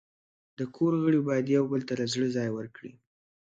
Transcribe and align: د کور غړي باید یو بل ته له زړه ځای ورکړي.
د 0.57 0.59
کور 0.75 0.93
غړي 1.03 1.19
باید 1.27 1.45
یو 1.55 1.63
بل 1.71 1.81
ته 1.87 1.93
له 1.99 2.05
زړه 2.13 2.27
ځای 2.37 2.49
ورکړي. 2.53 2.91